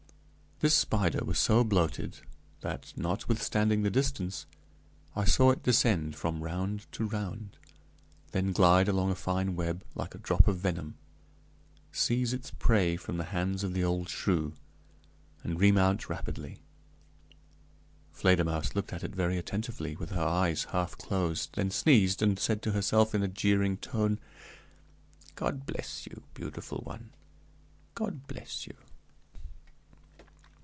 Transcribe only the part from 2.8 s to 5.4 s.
notwithstanding the distance, I